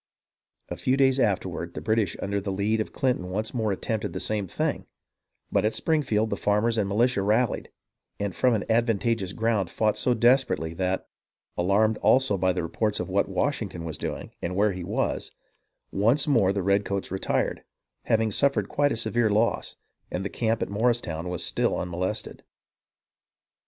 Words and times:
A 0.69 0.77
few 0.77 0.97
days 0.97 1.19
afterward, 1.19 1.75
the 1.75 1.79
British 1.79 2.17
under 2.23 2.41
the 2.41 2.51
lead 2.51 2.81
of 2.81 2.91
Clinton 2.91 3.29
once 3.29 3.53
more 3.53 3.71
attempted 3.71 4.13
the 4.13 4.19
same 4.19 4.47
thing; 4.47 4.87
but 5.51 5.63
at 5.63 5.75
Springfield 5.75 6.31
the 6.31 6.35
farmers 6.35 6.75
and 6.79 6.89
militia 6.89 7.21
rallied, 7.21 7.69
and 8.19 8.35
from 8.35 8.55
an 8.55 8.65
advantageous 8.67 9.31
ground 9.31 9.69
fought 9.69 9.99
so 9.99 10.15
desperately 10.15 10.73
that, 10.73 11.07
alarmed 11.55 11.99
also 11.99 12.35
by 12.35 12.51
the 12.51 12.63
reports 12.63 12.99
of 12.99 13.09
what 13.09 13.29
Washington 13.29 13.85
was 13.85 13.99
doing 13.99 14.31
and 14.41 14.55
where 14.55 14.71
he 14.71 14.83
was, 14.83 15.29
once 15.91 16.27
more 16.27 16.51
the 16.51 16.63
redcoats 16.63 17.11
retired, 17.11 17.63
having 18.05 18.31
suffered 18.31 18.67
quite 18.69 18.91
a 18.91 18.97
severe 18.97 19.29
loss, 19.29 19.75
and 20.09 20.25
the 20.25 20.29
camp 20.29 20.63
at 20.63 20.69
Morristown 20.69 21.29
was 21.29 21.45
still 21.45 21.79
unmolested. 21.79 22.43